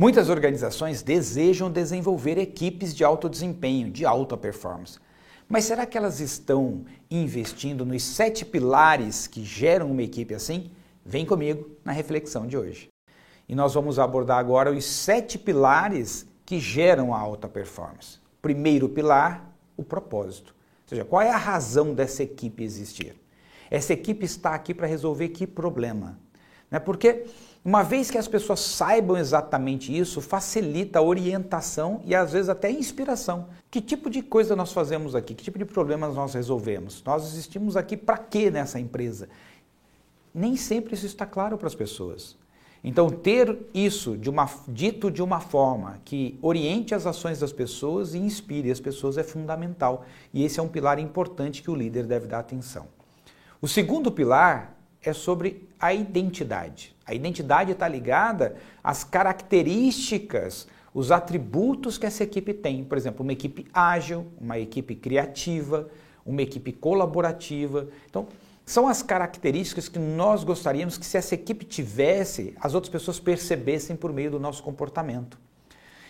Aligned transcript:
Muitas 0.00 0.28
organizações 0.28 1.02
desejam 1.02 1.68
desenvolver 1.68 2.38
equipes 2.38 2.94
de 2.94 3.02
alto 3.02 3.28
desempenho, 3.28 3.90
de 3.90 4.06
alta 4.06 4.36
performance. 4.36 5.00
Mas 5.48 5.64
será 5.64 5.84
que 5.84 5.98
elas 5.98 6.20
estão 6.20 6.84
investindo 7.10 7.84
nos 7.84 8.04
sete 8.04 8.44
pilares 8.44 9.26
que 9.26 9.42
geram 9.42 9.90
uma 9.90 10.04
equipe 10.04 10.32
assim? 10.32 10.70
Vem 11.04 11.26
comigo 11.26 11.68
na 11.84 11.90
reflexão 11.90 12.46
de 12.46 12.56
hoje. 12.56 12.90
E 13.48 13.56
nós 13.56 13.74
vamos 13.74 13.98
abordar 13.98 14.38
agora 14.38 14.70
os 14.70 14.84
sete 14.84 15.36
pilares 15.36 16.24
que 16.46 16.60
geram 16.60 17.12
a 17.12 17.18
alta 17.18 17.48
performance. 17.48 18.20
Primeiro 18.40 18.88
pilar, 18.88 19.52
o 19.76 19.82
propósito. 19.82 20.54
Ou 20.84 20.90
seja, 20.90 21.04
qual 21.04 21.22
é 21.22 21.32
a 21.32 21.36
razão 21.36 21.92
dessa 21.92 22.22
equipe 22.22 22.62
existir? 22.62 23.16
Essa 23.68 23.94
equipe 23.94 24.24
está 24.24 24.54
aqui 24.54 24.72
para 24.72 24.86
resolver 24.86 25.30
que 25.30 25.44
problema? 25.44 26.20
Né? 26.70 26.78
Porque 26.78 27.24
uma 27.64 27.82
vez 27.82 28.10
que 28.10 28.18
as 28.18 28.28
pessoas 28.28 28.60
saibam 28.60 29.16
exatamente 29.16 29.96
isso, 29.96 30.20
facilita 30.20 30.98
a 30.98 31.02
orientação 31.02 32.00
e 32.04 32.14
às 32.14 32.32
vezes 32.32 32.48
até 32.48 32.68
a 32.68 32.72
inspiração. 32.72 33.48
Que 33.70 33.80
tipo 33.80 34.08
de 34.08 34.22
coisa 34.22 34.56
nós 34.56 34.72
fazemos 34.72 35.14
aqui? 35.14 35.34
Que 35.34 35.44
tipo 35.44 35.58
de 35.58 35.64
problemas 35.64 36.14
nós 36.14 36.34
resolvemos? 36.34 37.02
Nós 37.04 37.26
existimos 37.26 37.76
aqui 37.76 37.96
para 37.96 38.16
quê 38.16 38.50
nessa 38.50 38.78
empresa? 38.80 39.28
Nem 40.34 40.56
sempre 40.56 40.94
isso 40.94 41.06
está 41.06 41.26
claro 41.26 41.58
para 41.58 41.66
as 41.66 41.74
pessoas. 41.74 42.36
Então, 42.82 43.10
ter 43.10 43.58
isso 43.74 44.16
de 44.16 44.30
uma, 44.30 44.48
dito 44.68 45.10
de 45.10 45.20
uma 45.20 45.40
forma 45.40 46.00
que 46.04 46.38
oriente 46.40 46.94
as 46.94 47.06
ações 47.06 47.40
das 47.40 47.52
pessoas 47.52 48.14
e 48.14 48.18
inspire 48.18 48.70
as 48.70 48.78
pessoas 48.78 49.18
é 49.18 49.24
fundamental. 49.24 50.06
E 50.32 50.44
esse 50.44 50.60
é 50.60 50.62
um 50.62 50.68
pilar 50.68 50.98
importante 51.00 51.60
que 51.60 51.70
o 51.70 51.74
líder 51.74 52.06
deve 52.06 52.28
dar 52.28 52.38
atenção. 52.38 52.86
O 53.60 53.66
segundo 53.66 54.12
pilar 54.12 54.77
é 55.02 55.12
sobre 55.12 55.68
a 55.78 55.94
identidade. 55.94 56.94
A 57.06 57.14
identidade 57.14 57.72
está 57.72 57.88
ligada 57.88 58.56
às 58.82 59.04
características, 59.04 60.66
os 60.92 61.12
atributos 61.12 61.96
que 61.96 62.06
essa 62.06 62.24
equipe 62.24 62.52
tem. 62.52 62.84
Por 62.84 62.98
exemplo, 62.98 63.22
uma 63.22 63.32
equipe 63.32 63.66
ágil, 63.72 64.26
uma 64.40 64.58
equipe 64.58 64.94
criativa, 64.94 65.88
uma 66.26 66.42
equipe 66.42 66.72
colaborativa. 66.72 67.88
Então, 68.08 68.26
são 68.66 68.86
as 68.86 69.02
características 69.02 69.88
que 69.88 69.98
nós 69.98 70.44
gostaríamos 70.44 70.98
que, 70.98 71.06
se 71.06 71.16
essa 71.16 71.34
equipe 71.34 71.64
tivesse, 71.64 72.54
as 72.60 72.74
outras 72.74 72.90
pessoas 72.90 73.18
percebessem 73.18 73.96
por 73.96 74.12
meio 74.12 74.32
do 74.32 74.40
nosso 74.40 74.62
comportamento. 74.62 75.38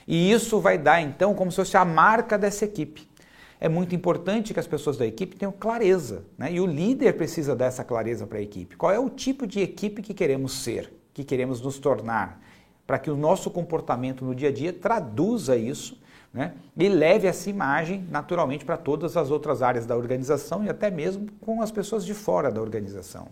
E 0.07 0.33
isso 0.33 0.59
vai 0.59 0.79
dar, 0.79 1.01
então, 1.01 1.35
como 1.35 1.51
se 1.53 1.57
fosse 1.57 1.77
a 1.77 1.85
marca 1.85 2.37
dessa 2.37 2.65
equipe 2.65 3.09
é 3.61 3.69
muito 3.69 3.95
importante 3.95 4.55
que 4.55 4.61
as 4.61 4.67
pessoas 4.67 4.97
da 4.97 5.07
equipe 5.07 5.37
tenham 5.37 5.53
clareza, 5.53 6.25
né? 6.37 6.53
e 6.53 6.61
o 6.61 6.67
líder 6.67 7.17
precisa 7.17 7.57
dessa 7.57 7.83
clareza 7.83 8.27
para 8.27 8.39
a 8.39 8.43
equipe. 8.43 8.77
Qual 8.77 8.93
é 8.93 8.99
o 8.99 9.11
tipo 9.11 9.47
de 9.47 9.61
equipe 9.61 10.01
que 10.03 10.15
queremos 10.15 10.53
ser, 10.53 10.93
que 11.13 11.25
queremos 11.25 11.61
nos 11.61 11.79
tornar, 11.79 12.41
para 12.87 12.99
que 12.99 13.11
o 13.11 13.17
nosso 13.17 13.51
comportamento 13.51 14.25
no 14.25 14.35
dia 14.35 14.49
a 14.49 14.53
dia 14.53 14.73
traduza 14.73 15.57
isso 15.57 16.01
né? 16.33 16.55
e 16.77 16.89
leve 16.89 17.27
essa 17.27 17.51
imagem 17.51 18.07
naturalmente 18.11 18.65
para 18.65 18.77
todas 18.77 19.17
as 19.17 19.31
outras 19.31 19.61
áreas 19.61 19.85
da 19.85 19.97
organização 19.97 20.65
e 20.65 20.69
até 20.69 20.91
mesmo 20.91 21.27
com 21.41 21.61
as 21.61 21.71
pessoas 21.71 22.05
de 22.05 22.15
fora 22.15 22.51
da 22.51 22.61
organização. 22.61 23.29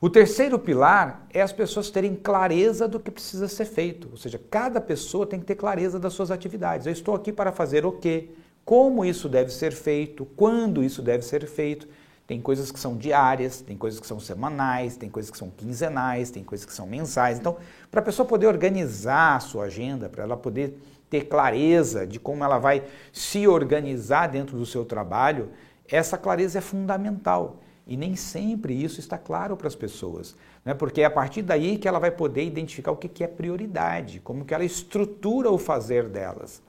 O 0.00 0.08
terceiro 0.08 0.58
pilar 0.58 1.26
é 1.32 1.42
as 1.42 1.52
pessoas 1.52 1.90
terem 1.90 2.14
clareza 2.14 2.88
do 2.88 2.98
que 2.98 3.10
precisa 3.10 3.46
ser 3.48 3.66
feito, 3.66 4.08
ou 4.10 4.16
seja, 4.16 4.40
cada 4.50 4.80
pessoa 4.80 5.26
tem 5.26 5.38
que 5.38 5.44
ter 5.44 5.54
clareza 5.54 5.98
das 5.98 6.14
suas 6.14 6.30
atividades. 6.30 6.86
Eu 6.86 6.92
estou 6.92 7.14
aqui 7.14 7.30
para 7.30 7.52
fazer 7.52 7.84
o 7.84 7.92
quê? 7.92 8.30
Como 8.64 9.04
isso 9.04 9.28
deve 9.28 9.52
ser 9.52 9.72
feito, 9.72 10.24
quando 10.24 10.82
isso 10.82 11.02
deve 11.02 11.24
ser 11.24 11.46
feito. 11.46 11.88
Tem 12.26 12.40
coisas 12.40 12.70
que 12.70 12.78
são 12.78 12.96
diárias, 12.96 13.60
tem 13.60 13.76
coisas 13.76 13.98
que 13.98 14.06
são 14.06 14.20
semanais, 14.20 14.96
tem 14.96 15.10
coisas 15.10 15.32
que 15.32 15.36
são 15.36 15.50
quinzenais, 15.50 16.30
tem 16.30 16.44
coisas 16.44 16.64
que 16.64 16.72
são 16.72 16.86
mensais. 16.86 17.40
Então, 17.40 17.56
para 17.90 18.00
a 18.00 18.04
pessoa 18.04 18.24
poder 18.24 18.46
organizar 18.46 19.34
a 19.34 19.40
sua 19.40 19.64
agenda, 19.64 20.08
para 20.08 20.22
ela 20.22 20.36
poder 20.36 20.80
ter 21.10 21.22
clareza 21.24 22.06
de 22.06 22.20
como 22.20 22.44
ela 22.44 22.58
vai 22.58 22.84
se 23.12 23.48
organizar 23.48 24.28
dentro 24.28 24.56
do 24.56 24.64
seu 24.64 24.84
trabalho, 24.84 25.48
essa 25.88 26.16
clareza 26.16 26.58
é 26.58 26.60
fundamental. 26.60 27.60
E 27.84 27.96
nem 27.96 28.14
sempre 28.14 28.80
isso 28.80 29.00
está 29.00 29.18
claro 29.18 29.56
para 29.56 29.66
as 29.66 29.74
pessoas, 29.74 30.36
né? 30.64 30.72
porque 30.72 31.00
é 31.00 31.06
a 31.06 31.10
partir 31.10 31.42
daí 31.42 31.76
que 31.76 31.88
ela 31.88 31.98
vai 31.98 32.12
poder 32.12 32.44
identificar 32.44 32.92
o 32.92 32.96
que 32.96 33.24
é 33.24 33.26
prioridade, 33.26 34.20
como 34.20 34.44
que 34.44 34.54
ela 34.54 34.64
estrutura 34.64 35.50
o 35.50 35.58
fazer 35.58 36.08
delas. 36.08 36.62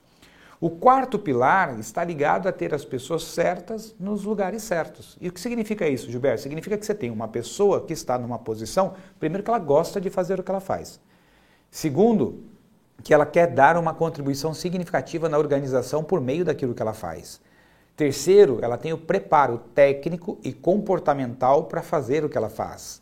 O 0.61 0.69
quarto 0.69 1.17
pilar 1.17 1.79
está 1.79 2.03
ligado 2.03 2.47
a 2.47 2.51
ter 2.51 2.71
as 2.71 2.85
pessoas 2.85 3.23
certas 3.23 3.95
nos 3.99 4.23
lugares 4.23 4.61
certos. 4.61 5.17
E 5.19 5.27
o 5.27 5.31
que 5.31 5.41
significa 5.41 5.87
isso, 5.87 6.11
Gilberto? 6.11 6.43
Significa 6.43 6.77
que 6.77 6.85
você 6.85 6.93
tem 6.93 7.09
uma 7.09 7.27
pessoa 7.27 7.81
que 7.81 7.93
está 7.93 8.15
numa 8.15 8.37
posição, 8.37 8.93
primeiro, 9.19 9.43
que 9.43 9.49
ela 9.49 9.57
gosta 9.57 9.99
de 9.99 10.11
fazer 10.11 10.39
o 10.39 10.43
que 10.43 10.51
ela 10.51 10.59
faz. 10.59 10.99
Segundo, 11.71 12.43
que 13.03 13.11
ela 13.11 13.25
quer 13.25 13.47
dar 13.47 13.75
uma 13.75 13.91
contribuição 13.91 14.53
significativa 14.53 15.27
na 15.27 15.39
organização 15.39 16.03
por 16.03 16.21
meio 16.21 16.45
daquilo 16.45 16.75
que 16.75 16.81
ela 16.83 16.93
faz. 16.93 17.41
Terceiro, 17.97 18.59
ela 18.61 18.77
tem 18.77 18.93
o 18.93 18.99
preparo 18.99 19.57
técnico 19.73 20.37
e 20.43 20.53
comportamental 20.53 21.63
para 21.63 21.81
fazer 21.81 22.23
o 22.23 22.29
que 22.29 22.37
ela 22.37 22.49
faz. 22.49 23.01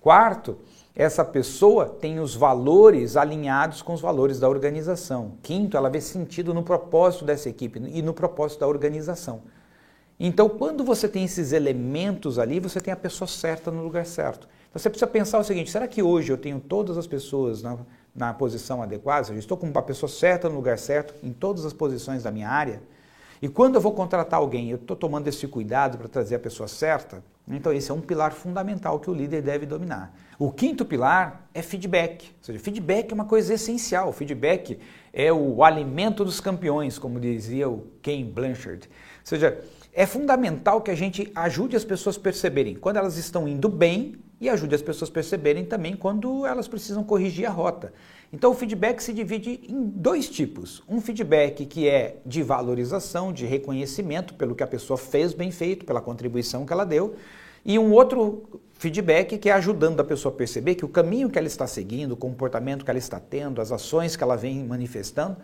Quarto, 0.00 0.58
essa 0.96 1.22
pessoa 1.22 1.84
tem 1.84 2.18
os 2.18 2.34
valores 2.34 3.18
alinhados 3.18 3.82
com 3.82 3.92
os 3.92 4.00
valores 4.00 4.40
da 4.40 4.48
organização. 4.48 5.32
Quinto, 5.42 5.76
ela 5.76 5.90
vê 5.90 6.00
sentido 6.00 6.54
no 6.54 6.62
propósito 6.62 7.22
dessa 7.22 7.50
equipe 7.50 7.78
e 7.92 8.00
no 8.00 8.14
propósito 8.14 8.60
da 8.60 8.66
organização. 8.66 9.42
Então, 10.18 10.48
quando 10.48 10.82
você 10.82 11.06
tem 11.06 11.24
esses 11.24 11.52
elementos 11.52 12.38
ali, 12.38 12.58
você 12.58 12.80
tem 12.80 12.94
a 12.94 12.96
pessoa 12.96 13.28
certa 13.28 13.70
no 13.70 13.82
lugar 13.82 14.06
certo. 14.06 14.48
Então, 14.70 14.80
você 14.80 14.88
precisa 14.88 15.06
pensar 15.06 15.38
o 15.38 15.44
seguinte: 15.44 15.70
será 15.70 15.86
que 15.86 16.02
hoje 16.02 16.32
eu 16.32 16.38
tenho 16.38 16.58
todas 16.58 16.96
as 16.96 17.06
pessoas 17.06 17.62
na, 17.62 17.76
na 18.14 18.32
posição 18.32 18.82
adequada? 18.82 19.30
Eu 19.34 19.38
estou 19.38 19.58
com 19.58 19.66
uma 19.66 19.82
pessoa 19.82 20.08
certa 20.08 20.48
no 20.48 20.56
lugar 20.56 20.78
certo, 20.78 21.14
em 21.22 21.30
todas 21.30 21.66
as 21.66 21.74
posições 21.74 22.22
da 22.22 22.30
minha 22.30 22.48
área? 22.48 22.80
E 23.40 23.48
quando 23.48 23.74
eu 23.74 23.80
vou 23.80 23.92
contratar 23.92 24.40
alguém, 24.40 24.70
eu 24.70 24.76
estou 24.76 24.96
tomando 24.96 25.28
esse 25.28 25.46
cuidado 25.46 25.98
para 25.98 26.08
trazer 26.08 26.36
a 26.36 26.38
pessoa 26.38 26.68
certa? 26.68 27.22
Então, 27.48 27.72
esse 27.72 27.90
é 27.90 27.94
um 27.94 28.00
pilar 28.00 28.32
fundamental 28.32 28.98
que 28.98 29.08
o 29.08 29.14
líder 29.14 29.40
deve 29.40 29.66
dominar. 29.66 30.12
O 30.38 30.50
quinto 30.50 30.84
pilar 30.84 31.48
é 31.54 31.62
feedback. 31.62 32.30
Ou 32.38 32.44
seja, 32.44 32.58
feedback 32.58 33.12
é 33.12 33.14
uma 33.14 33.24
coisa 33.24 33.54
essencial. 33.54 34.12
Feedback 34.12 34.78
é 35.12 35.32
o 35.32 35.62
alimento 35.62 36.24
dos 36.24 36.40
campeões, 36.40 36.98
como 36.98 37.20
dizia 37.20 37.68
o 37.68 37.86
Ken 38.02 38.24
Blanchard. 38.24 38.88
Ou 38.88 38.90
seja, 39.22 39.62
é 39.92 40.04
fundamental 40.06 40.80
que 40.80 40.90
a 40.90 40.94
gente 40.94 41.30
ajude 41.34 41.76
as 41.76 41.84
pessoas 41.84 42.16
a 42.16 42.20
perceberem 42.20 42.74
quando 42.74 42.96
elas 42.96 43.16
estão 43.16 43.46
indo 43.46 43.68
bem 43.68 44.16
e 44.40 44.48
ajude 44.48 44.74
as 44.74 44.82
pessoas 44.82 45.10
a 45.10 45.12
perceberem 45.12 45.64
também 45.64 45.96
quando 45.96 46.44
elas 46.44 46.68
precisam 46.68 47.02
corrigir 47.02 47.46
a 47.46 47.50
rota. 47.50 47.92
Então, 48.32 48.50
o 48.50 48.54
feedback 48.54 49.00
se 49.00 49.12
divide 49.12 49.60
em 49.68 49.84
dois 49.84 50.28
tipos. 50.28 50.82
Um 50.88 51.00
feedback 51.00 51.64
que 51.64 51.88
é 51.88 52.18
de 52.26 52.42
valorização, 52.42 53.32
de 53.32 53.46
reconhecimento 53.46 54.34
pelo 54.34 54.54
que 54.54 54.62
a 54.62 54.66
pessoa 54.66 54.98
fez 54.98 55.32
bem 55.32 55.50
feito, 55.50 55.86
pela 55.86 56.00
contribuição 56.00 56.66
que 56.66 56.72
ela 56.72 56.84
deu, 56.84 57.14
e 57.64 57.78
um 57.78 57.92
outro 57.92 58.60
feedback 58.74 59.38
que 59.38 59.48
é 59.48 59.52
ajudando 59.52 60.00
a 60.00 60.04
pessoa 60.04 60.32
a 60.32 60.36
perceber 60.36 60.74
que 60.74 60.84
o 60.84 60.88
caminho 60.88 61.30
que 61.30 61.38
ela 61.38 61.48
está 61.48 61.66
seguindo, 61.66 62.12
o 62.12 62.16
comportamento 62.16 62.84
que 62.84 62.90
ela 62.90 62.98
está 62.98 63.18
tendo, 63.18 63.60
as 63.60 63.72
ações 63.72 64.16
que 64.16 64.22
ela 64.22 64.36
vem 64.36 64.64
manifestando, 64.64 65.36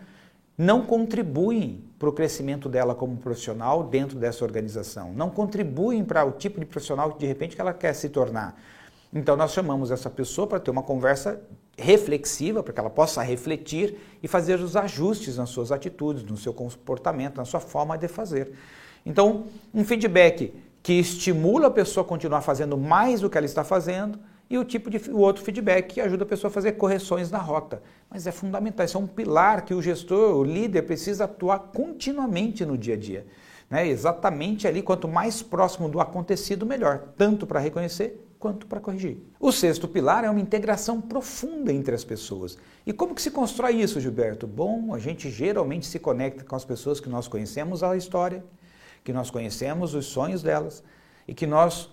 não 0.57 0.85
contribuem 0.85 1.83
para 1.97 2.07
o 2.07 2.13
crescimento 2.13 2.69
dela 2.69 2.93
como 2.93 3.17
profissional 3.17 3.83
dentro 3.83 4.19
dessa 4.19 4.45
organização, 4.45 5.11
não 5.13 5.29
contribuem 5.29 6.03
para 6.03 6.23
o 6.23 6.31
tipo 6.31 6.59
de 6.59 6.65
profissional 6.65 7.11
que 7.11 7.19
de 7.19 7.25
repente 7.25 7.55
que 7.55 7.61
ela 7.61 7.73
quer 7.73 7.93
se 7.93 8.07
tornar. 8.09 8.55
Então 9.13 9.35
nós 9.35 9.51
chamamos 9.51 9.91
essa 9.91 10.09
pessoa 10.09 10.47
para 10.47 10.59
ter 10.59 10.71
uma 10.71 10.81
conversa 10.81 11.39
reflexiva, 11.77 12.63
para 12.63 12.73
que 12.73 12.79
ela 12.79 12.89
possa 12.89 13.21
refletir 13.21 13.97
e 14.21 14.27
fazer 14.27 14.59
os 14.59 14.75
ajustes 14.75 15.37
nas 15.37 15.49
suas 15.49 15.71
atitudes, 15.71 16.23
no 16.23 16.37
seu 16.37 16.53
comportamento, 16.53 17.37
na 17.37 17.45
sua 17.45 17.59
forma 17.59 17.97
de 17.97 18.07
fazer. 18.07 18.53
Então, 19.05 19.45
um 19.73 19.83
feedback 19.83 20.53
que 20.81 20.93
estimula 20.93 21.67
a 21.67 21.71
pessoa 21.71 22.03
a 22.03 22.07
continuar 22.07 22.41
fazendo 22.41 22.77
mais 22.77 23.21
do 23.21 23.29
que 23.29 23.37
ela 23.37 23.45
está 23.45 23.63
fazendo 23.63 24.19
e 24.49 24.57
o 24.57 24.65
tipo 24.65 24.89
de 24.89 24.97
o 25.09 25.19
outro 25.19 25.43
feedback 25.43 25.93
que 25.93 26.01
ajuda 26.01 26.23
a 26.23 26.27
pessoa 26.27 26.49
a 26.49 26.53
fazer 26.53 26.73
correções 26.73 27.31
na 27.31 27.37
rota. 27.37 27.81
Mas 28.09 28.27
é 28.27 28.31
fundamental, 28.31 28.85
isso 28.85 28.97
é 28.97 28.99
um 28.99 29.07
pilar 29.07 29.63
que 29.63 29.73
o 29.73 29.81
gestor, 29.81 30.35
o 30.35 30.43
líder 30.43 30.83
precisa 30.83 31.25
atuar 31.25 31.59
continuamente 31.59 32.65
no 32.65 32.77
dia 32.77 32.95
a 32.95 32.97
dia. 32.97 33.25
Né? 33.69 33.87
Exatamente 33.87 34.67
ali, 34.67 34.81
quanto 34.81 35.07
mais 35.07 35.41
próximo 35.41 35.87
do 35.87 35.99
acontecido, 35.99 36.65
melhor, 36.65 36.99
tanto 37.17 37.47
para 37.47 37.59
reconhecer 37.59 38.22
quanto 38.43 38.67
para 38.67 38.81
corrigir. 38.81 39.19
O 39.39 39.53
sexto 39.53 39.87
pilar 39.87 40.25
é 40.25 40.29
uma 40.29 40.41
integração 40.41 40.99
profunda 40.99 41.71
entre 41.71 41.95
as 41.95 42.03
pessoas. 42.03 42.57
E 42.85 42.91
como 42.91 43.15
que 43.15 43.21
se 43.21 43.31
constrói 43.31 43.75
isso, 43.75 44.01
Gilberto? 44.01 44.45
Bom, 44.45 44.93
a 44.93 44.99
gente 44.99 45.31
geralmente 45.31 45.85
se 45.85 45.97
conecta 45.97 46.43
com 46.43 46.53
as 46.53 46.65
pessoas 46.65 46.99
que 46.99 47.07
nós 47.07 47.25
conhecemos 47.25 47.83
a 47.83 47.95
história, 47.95 48.43
que 49.01 49.13
nós 49.13 49.31
conhecemos 49.31 49.95
os 49.95 50.07
sonhos 50.07 50.43
delas 50.43 50.83
e 51.25 51.33
que 51.33 51.47
nós 51.47 51.89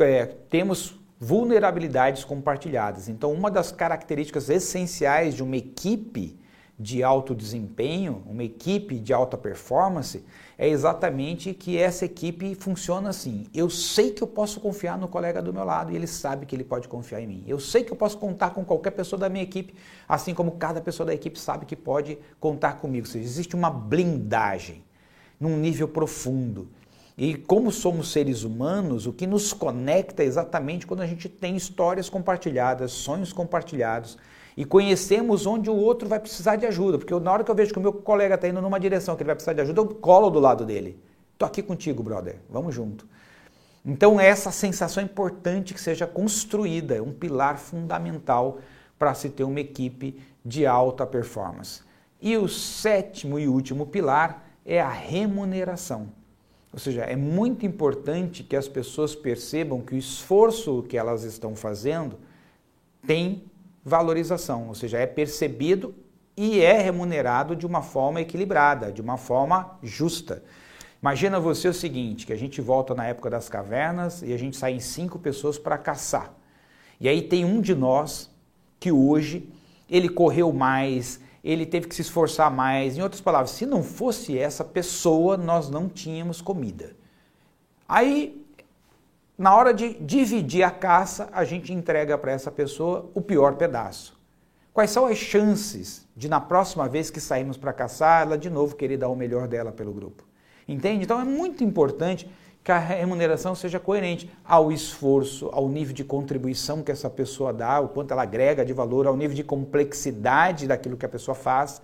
é, 0.00 0.26
temos 0.26 1.00
vulnerabilidades 1.18 2.22
compartilhadas. 2.22 3.08
Então, 3.08 3.32
uma 3.32 3.50
das 3.50 3.72
características 3.72 4.50
essenciais 4.50 5.34
de 5.34 5.42
uma 5.42 5.56
equipe 5.56 6.38
de 6.78 7.02
alto 7.02 7.34
desempenho, 7.34 8.22
uma 8.24 8.44
equipe 8.44 9.00
de 9.00 9.12
alta 9.12 9.36
performance, 9.36 10.24
é 10.56 10.68
exatamente 10.68 11.52
que 11.52 11.76
essa 11.76 12.04
equipe 12.04 12.54
funciona 12.54 13.08
assim. 13.08 13.46
Eu 13.52 13.68
sei 13.68 14.12
que 14.12 14.22
eu 14.22 14.28
posso 14.28 14.60
confiar 14.60 14.96
no 14.96 15.08
colega 15.08 15.42
do 15.42 15.52
meu 15.52 15.64
lado 15.64 15.90
e 15.90 15.96
ele 15.96 16.06
sabe 16.06 16.46
que 16.46 16.54
ele 16.54 16.62
pode 16.62 16.86
confiar 16.86 17.20
em 17.20 17.26
mim. 17.26 17.44
Eu 17.48 17.58
sei 17.58 17.82
que 17.82 17.92
eu 17.92 17.96
posso 17.96 18.16
contar 18.16 18.50
com 18.50 18.64
qualquer 18.64 18.92
pessoa 18.92 19.18
da 19.18 19.28
minha 19.28 19.42
equipe, 19.42 19.74
assim 20.08 20.32
como 20.32 20.52
cada 20.52 20.80
pessoa 20.80 21.06
da 21.06 21.14
equipe 21.14 21.38
sabe 21.38 21.66
que 21.66 21.74
pode 21.74 22.16
contar 22.38 22.74
comigo. 22.74 23.08
Seja, 23.08 23.24
existe 23.24 23.56
uma 23.56 23.70
blindagem 23.70 24.84
num 25.40 25.56
nível 25.56 25.88
profundo. 25.88 26.68
E 27.16 27.34
como 27.34 27.72
somos 27.72 28.12
seres 28.12 28.44
humanos, 28.44 29.04
o 29.04 29.12
que 29.12 29.26
nos 29.26 29.52
conecta 29.52 30.22
é 30.22 30.26
exatamente 30.26 30.86
quando 30.86 31.00
a 31.00 31.06
gente 31.06 31.28
tem 31.28 31.56
histórias 31.56 32.08
compartilhadas, 32.08 32.92
sonhos 32.92 33.32
compartilhados 33.32 34.16
e 34.58 34.64
conhecemos 34.64 35.46
onde 35.46 35.70
o 35.70 35.76
outro 35.76 36.08
vai 36.08 36.18
precisar 36.18 36.56
de 36.56 36.66
ajuda. 36.66 36.98
Porque 36.98 37.14
na 37.20 37.30
hora 37.30 37.44
que 37.44 37.50
eu 37.50 37.54
vejo 37.54 37.72
que 37.72 37.78
o 37.78 37.80
meu 37.80 37.92
colega 37.92 38.34
está 38.34 38.48
indo 38.48 38.60
numa 38.60 38.80
direção 38.80 39.14
que 39.14 39.22
ele 39.22 39.28
vai 39.28 39.36
precisar 39.36 39.52
de 39.52 39.60
ajuda, 39.60 39.82
eu 39.82 39.86
colo 39.86 40.30
do 40.30 40.40
lado 40.40 40.66
dele. 40.66 41.00
Estou 41.32 41.46
aqui 41.46 41.62
contigo, 41.62 42.02
brother. 42.02 42.40
Vamos 42.50 42.74
junto. 42.74 43.06
Então, 43.86 44.18
essa 44.18 44.50
sensação 44.50 45.00
é 45.00 45.06
importante 45.06 45.72
que 45.72 45.80
seja 45.80 46.08
construída, 46.08 46.96
é 46.96 47.00
um 47.00 47.12
pilar 47.12 47.56
fundamental 47.56 48.58
para 48.98 49.14
se 49.14 49.30
ter 49.30 49.44
uma 49.44 49.60
equipe 49.60 50.20
de 50.44 50.66
alta 50.66 51.06
performance. 51.06 51.82
E 52.20 52.36
o 52.36 52.48
sétimo 52.48 53.38
e 53.38 53.46
último 53.46 53.86
pilar 53.86 54.44
é 54.66 54.80
a 54.80 54.88
remuneração. 54.88 56.08
Ou 56.72 56.80
seja, 56.80 57.02
é 57.02 57.14
muito 57.14 57.64
importante 57.64 58.42
que 58.42 58.56
as 58.56 58.66
pessoas 58.66 59.14
percebam 59.14 59.80
que 59.82 59.94
o 59.94 59.98
esforço 59.98 60.82
que 60.82 60.98
elas 60.98 61.22
estão 61.22 61.54
fazendo 61.54 62.18
tem 63.06 63.44
valorização, 63.88 64.68
ou 64.68 64.74
seja, 64.74 64.98
é 64.98 65.06
percebido 65.06 65.94
e 66.36 66.60
é 66.60 66.80
remunerado 66.80 67.56
de 67.56 67.66
uma 67.66 67.82
forma 67.82 68.20
equilibrada, 68.20 68.92
de 68.92 69.02
uma 69.02 69.16
forma 69.16 69.76
justa. 69.82 70.44
Imagina 71.02 71.40
você 71.40 71.66
o 71.66 71.74
seguinte, 71.74 72.26
que 72.26 72.32
a 72.32 72.36
gente 72.36 72.60
volta 72.60 72.94
na 72.94 73.06
época 73.06 73.30
das 73.30 73.48
cavernas 73.48 74.22
e 74.22 74.32
a 74.32 74.36
gente 74.36 74.56
sai 74.56 74.72
em 74.72 74.80
cinco 74.80 75.18
pessoas 75.18 75.58
para 75.58 75.76
caçar. 75.76 76.32
E 77.00 77.08
aí 77.08 77.22
tem 77.22 77.44
um 77.44 77.60
de 77.60 77.74
nós 77.74 78.30
que 78.78 78.92
hoje 78.92 79.48
ele 79.90 80.08
correu 80.08 80.52
mais, 80.52 81.20
ele 81.42 81.64
teve 81.64 81.88
que 81.88 81.94
se 81.94 82.02
esforçar 82.02 82.50
mais. 82.50 82.96
Em 82.96 83.02
outras 83.02 83.20
palavras, 83.20 83.50
se 83.50 83.64
não 83.64 83.82
fosse 83.82 84.38
essa 84.38 84.64
pessoa, 84.64 85.36
nós 85.36 85.70
não 85.70 85.88
tínhamos 85.88 86.40
comida. 86.40 86.96
Aí 87.88 88.44
na 89.38 89.54
hora 89.54 89.72
de 89.72 89.94
dividir 89.94 90.64
a 90.64 90.70
caça, 90.70 91.28
a 91.32 91.44
gente 91.44 91.72
entrega 91.72 92.18
para 92.18 92.32
essa 92.32 92.50
pessoa 92.50 93.08
o 93.14 93.22
pior 93.22 93.54
pedaço. 93.54 94.18
Quais 94.74 94.90
são 94.90 95.06
as 95.06 95.16
chances 95.16 96.06
de, 96.16 96.28
na 96.28 96.40
próxima 96.40 96.88
vez 96.88 97.08
que 97.08 97.20
sairmos 97.20 97.56
para 97.56 97.72
caçar, 97.72 98.22
ela 98.22 98.36
de 98.36 98.50
novo 98.50 98.74
querer 98.74 98.96
dar 98.96 99.08
o 99.08 99.14
melhor 99.14 99.46
dela 99.46 99.70
pelo 99.70 99.92
grupo? 99.92 100.24
Entende? 100.66 101.04
Então 101.04 101.20
é 101.20 101.24
muito 101.24 101.62
importante 101.62 102.28
que 102.64 102.72
a 102.72 102.78
remuneração 102.78 103.54
seja 103.54 103.78
coerente 103.78 104.30
ao 104.44 104.70
esforço, 104.72 105.48
ao 105.52 105.68
nível 105.68 105.94
de 105.94 106.04
contribuição 106.04 106.82
que 106.82 106.92
essa 106.92 107.08
pessoa 107.08 107.52
dá, 107.52 107.80
o 107.80 107.88
quanto 107.88 108.10
ela 108.10 108.22
agrega 108.22 108.64
de 108.64 108.72
valor, 108.72 109.06
ao 109.06 109.16
nível 109.16 109.36
de 109.36 109.44
complexidade 109.44 110.66
daquilo 110.66 110.96
que 110.96 111.06
a 111.06 111.08
pessoa 111.08 111.34
faz. 111.34 111.80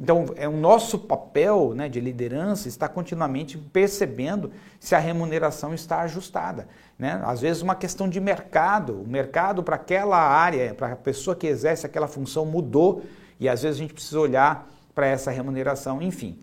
Então, 0.00 0.24
é 0.36 0.48
o 0.48 0.56
nosso 0.56 0.98
papel 0.98 1.74
né, 1.74 1.86
de 1.86 2.00
liderança 2.00 2.68
está 2.68 2.88
continuamente 2.88 3.58
percebendo 3.58 4.50
se 4.78 4.94
a 4.94 4.98
remuneração 4.98 5.74
está 5.74 6.00
ajustada. 6.00 6.66
Né? 6.98 7.20
Às 7.22 7.42
vezes, 7.42 7.60
uma 7.60 7.74
questão 7.74 8.08
de 8.08 8.18
mercado. 8.18 9.02
O 9.02 9.06
mercado 9.06 9.62
para 9.62 9.76
aquela 9.76 10.16
área, 10.16 10.72
para 10.72 10.92
a 10.92 10.96
pessoa 10.96 11.36
que 11.36 11.46
exerce 11.46 11.84
aquela 11.84 12.08
função 12.08 12.46
mudou 12.46 13.02
e 13.38 13.46
às 13.46 13.62
vezes 13.62 13.76
a 13.78 13.82
gente 13.82 13.92
precisa 13.92 14.18
olhar 14.18 14.70
para 14.94 15.06
essa 15.06 15.30
remuneração. 15.30 16.00
Enfim, 16.00 16.42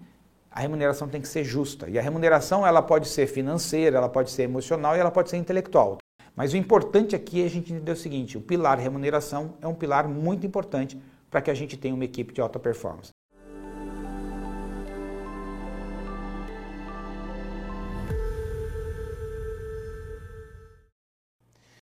a 0.52 0.60
remuneração 0.60 1.08
tem 1.08 1.20
que 1.20 1.28
ser 1.28 1.44
justa. 1.44 1.90
E 1.90 1.98
a 1.98 2.02
remuneração 2.02 2.66
ela 2.66 2.84
pode 2.84 3.08
ser 3.08 3.26
financeira, 3.26 3.98
ela 3.98 4.10
pode 4.10 4.30
ser 4.30 4.44
emocional 4.44 4.96
e 4.96 5.00
ela 5.00 5.12
pode 5.12 5.32
ser 5.32 5.38
intelectual. 5.38 5.98
Mas 6.36 6.54
o 6.54 6.58
importante 6.58 7.16
aqui 7.16 7.42
é 7.42 7.46
a 7.46 7.50
gente 7.50 7.74
entender 7.74 7.92
o 7.92 7.96
seguinte: 7.96 8.38
o 8.38 8.42
pilar 8.42 8.78
remuneração 8.78 9.56
é 9.62 9.68
um 9.68 9.74
pilar 9.74 10.08
muito 10.08 10.46
importante 10.46 11.02
para 11.30 11.42
que 11.42 11.50
a 11.50 11.56
gente 11.56 11.76
tenha 11.76 11.96
uma 11.96 12.06
equipe 12.06 12.34
de 12.34 12.40
alta 12.40 12.60
performance. 12.60 13.17